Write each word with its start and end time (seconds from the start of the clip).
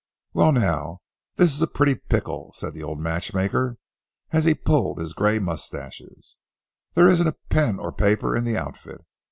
"Well, 0.33 0.51
now, 0.51 1.01
this 1.35 1.53
is 1.53 1.61
a 1.61 1.67
pretty 1.67 1.93
pickle," 1.93 2.53
said 2.57 2.73
the 2.73 2.81
old 2.81 2.99
matchmaker, 2.99 3.77
as 4.31 4.45
he 4.45 4.55
pulled 4.55 4.97
his 4.97 5.13
gray 5.13 5.37
mustaches; 5.37 6.37
"there 6.95 7.07
isn't 7.07 7.37
pen 7.49 7.77
or 7.79 7.91
paper 7.91 8.35
in 8.35 8.43
the 8.43 8.57
outfit. 8.57 9.05